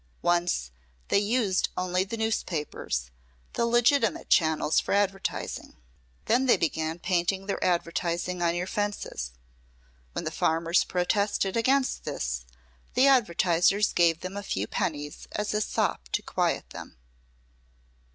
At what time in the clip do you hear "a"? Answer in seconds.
14.37-14.41, 15.53-15.61